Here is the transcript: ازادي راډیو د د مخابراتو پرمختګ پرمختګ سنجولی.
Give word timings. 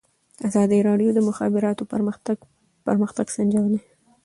ازادي 0.47 0.79
راډیو 0.87 1.09
د 1.13 1.15
د 1.17 1.19
مخابراتو 1.29 1.83
پرمختګ 1.93 2.37
پرمختګ 2.87 3.25
سنجولی. 3.35 3.79